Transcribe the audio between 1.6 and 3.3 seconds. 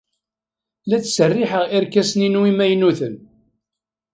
irkasen-inu imaynuten.